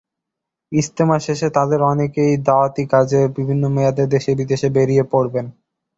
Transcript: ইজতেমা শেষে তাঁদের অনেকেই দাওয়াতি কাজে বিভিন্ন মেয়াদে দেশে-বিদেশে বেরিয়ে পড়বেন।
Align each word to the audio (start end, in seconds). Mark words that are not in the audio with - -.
ইজতেমা 0.71 1.17
শেষে 1.19 1.47
তাঁদের 1.49 1.79
অনেকেই 1.83 2.33
দাওয়াতি 2.45 2.83
কাজে 2.87 3.21
বিভিন্ন 3.37 3.63
মেয়াদে 3.67 4.05
দেশে-বিদেশে 4.07 4.67
বেরিয়ে 4.69 5.03
পড়বেন। 5.11 5.45